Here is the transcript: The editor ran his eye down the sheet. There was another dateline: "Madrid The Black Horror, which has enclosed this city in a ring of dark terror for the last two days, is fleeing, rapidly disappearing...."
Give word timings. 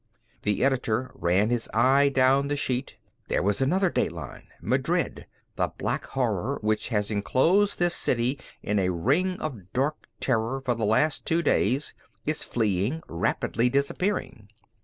The 0.41 0.63
editor 0.65 1.11
ran 1.13 1.51
his 1.51 1.69
eye 1.75 2.09
down 2.09 2.47
the 2.47 2.55
sheet. 2.55 2.95
There 3.27 3.43
was 3.43 3.61
another 3.61 3.91
dateline: 3.91 4.47
"Madrid 4.59 5.27
The 5.57 5.67
Black 5.77 6.07
Horror, 6.07 6.57
which 6.63 6.87
has 6.87 7.11
enclosed 7.11 7.77
this 7.77 7.95
city 7.95 8.39
in 8.63 8.79
a 8.79 8.89
ring 8.89 9.39
of 9.39 9.71
dark 9.73 10.07
terror 10.19 10.59
for 10.65 10.73
the 10.73 10.85
last 10.85 11.27
two 11.27 11.43
days, 11.43 11.93
is 12.25 12.41
fleeing, 12.41 13.03
rapidly 13.07 13.69
disappearing...." 13.69 14.49